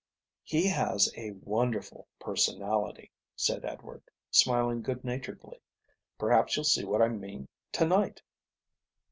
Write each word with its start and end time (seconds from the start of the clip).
"He 0.43 0.65
has 0.69 1.13
a 1.15 1.29
wonderful 1.43 2.07
personality," 2.17 3.11
said 3.35 3.63
Edward, 3.63 4.01
smiling 4.31 4.81
good 4.81 5.03
naturedly. 5.03 5.61
"Perhaps 6.17 6.55
you'll 6.57 6.63
see 6.65 6.83
what 6.85 7.03
I 7.03 7.07
mean 7.07 7.47
to 7.73 7.85
night." 7.85 8.23